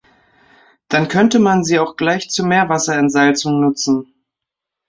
[0.87, 4.11] Dann könnte man sie auch gleich zur Meerwasserentsalzung nutzen.